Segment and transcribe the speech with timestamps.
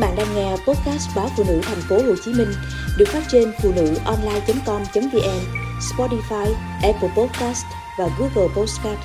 [0.00, 2.48] bạn đang nghe podcast báo phụ nữ thành phố Hồ Chí Minh
[2.98, 5.40] được phát trên phụ nữ online.com.vn,
[5.80, 7.64] Spotify, Apple Podcast
[7.98, 9.00] và Google Podcast.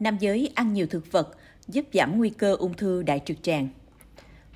[0.00, 1.36] Nam giới ăn nhiều thực vật
[1.68, 3.68] giúp giảm nguy cơ ung thư đại trực tràng.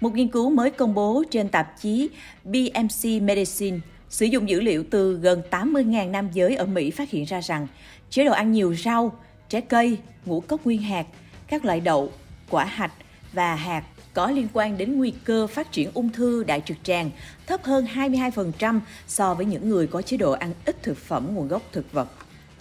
[0.01, 2.11] Một nghiên cứu mới công bố trên tạp chí
[2.45, 3.79] BMC Medicine
[4.09, 7.67] sử dụng dữ liệu từ gần 80.000 nam giới ở Mỹ phát hiện ra rằng
[8.11, 9.13] chế độ ăn nhiều rau,
[9.49, 11.07] trái cây, ngũ cốc nguyên hạt,
[11.47, 12.13] các loại đậu,
[12.51, 12.93] quả hạch
[13.33, 17.11] và hạt có liên quan đến nguy cơ phát triển ung thư đại trực tràng
[17.47, 21.49] thấp hơn 22% so với những người có chế độ ăn ít thực phẩm nguồn
[21.49, 22.09] gốc thực vật.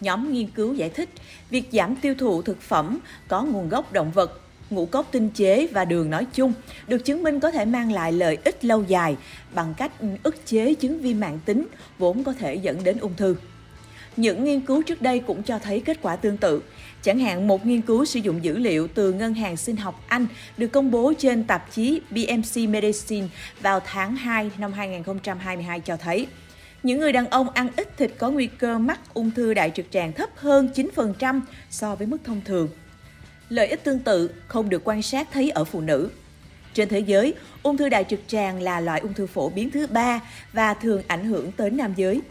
[0.01, 1.09] Nhóm nghiên cứu giải thích,
[1.49, 5.67] việc giảm tiêu thụ thực phẩm có nguồn gốc động vật, ngũ cốc tinh chế
[5.67, 6.53] và đường nói chung
[6.87, 9.17] được chứng minh có thể mang lại lợi ích lâu dài
[9.53, 9.91] bằng cách
[10.23, 13.35] ức chế chứng viêm mạng tính vốn có thể dẫn đến ung thư.
[14.17, 16.61] Những nghiên cứu trước đây cũng cho thấy kết quả tương tự.
[17.01, 20.27] Chẳng hạn một nghiên cứu sử dụng dữ liệu từ Ngân hàng Sinh học Anh
[20.57, 23.27] được công bố trên tạp chí BMC Medicine
[23.61, 26.27] vào tháng 2 năm 2022 cho thấy
[26.83, 29.85] những người đàn ông ăn ít thịt có nguy cơ mắc ung thư đại trực
[29.91, 32.69] tràng thấp hơn 9% so với mức thông thường.
[33.49, 36.09] Lợi ích tương tự không được quan sát thấy ở phụ nữ.
[36.73, 39.87] Trên thế giới, ung thư đại trực tràng là loại ung thư phổ biến thứ
[39.87, 40.21] ba
[40.53, 42.21] và thường ảnh hưởng tới nam giới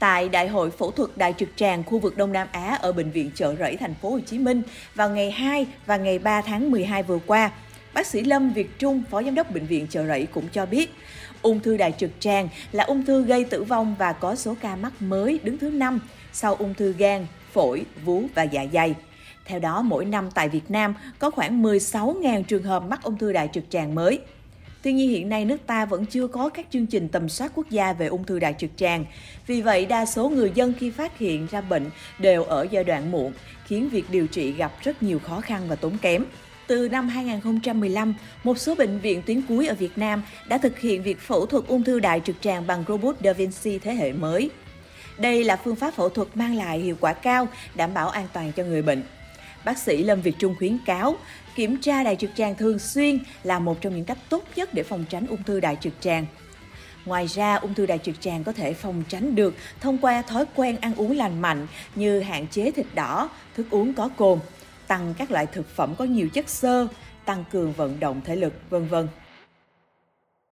[0.00, 3.10] tại Đại hội phẫu thuật đại trực tràng khu vực Đông Nam Á ở bệnh
[3.10, 4.62] viện Chợ Rẫy thành phố Hồ Chí Minh
[4.94, 7.50] vào ngày 2 và ngày 3 tháng 12 vừa qua.
[7.94, 10.94] Bác sĩ Lâm Việt Trung, Phó Giám đốc Bệnh viện Chợ Rẫy cũng cho biết,
[11.42, 14.76] ung thư đại trực tràng là ung thư gây tử vong và có số ca
[14.76, 16.00] mắc mới đứng thứ 5
[16.32, 18.94] sau ung thư gan, phổi, vú và dạ dày.
[19.44, 23.32] Theo đó, mỗi năm tại Việt Nam có khoảng 16.000 trường hợp mắc ung thư
[23.32, 24.18] đại trực tràng mới.
[24.82, 27.70] Tuy nhiên hiện nay nước ta vẫn chưa có các chương trình tầm soát quốc
[27.70, 29.04] gia về ung thư đại trực tràng.
[29.46, 33.10] Vì vậy, đa số người dân khi phát hiện ra bệnh đều ở giai đoạn
[33.10, 33.32] muộn,
[33.66, 36.24] khiến việc điều trị gặp rất nhiều khó khăn và tốn kém.
[36.66, 38.14] Từ năm 2015,
[38.44, 41.64] một số bệnh viện tuyến cuối ở Việt Nam đã thực hiện việc phẫu thuật
[41.66, 44.50] ung thư đại trực tràng bằng robot Da Vinci thế hệ mới.
[45.18, 48.52] Đây là phương pháp phẫu thuật mang lại hiệu quả cao, đảm bảo an toàn
[48.52, 49.02] cho người bệnh.
[49.64, 51.16] Bác sĩ Lâm Việt Trung khuyến cáo,
[51.60, 54.82] kiểm tra đại trực tràng thường xuyên là một trong những cách tốt nhất để
[54.82, 56.26] phòng tránh ung thư đại trực tràng.
[57.04, 60.44] Ngoài ra, ung thư đại trực tràng có thể phòng tránh được thông qua thói
[60.54, 64.38] quen ăn uống lành mạnh như hạn chế thịt đỏ, thức uống có cồn,
[64.86, 66.86] tăng các loại thực phẩm có nhiều chất xơ,
[67.24, 69.08] tăng cường vận động thể lực, vân vân.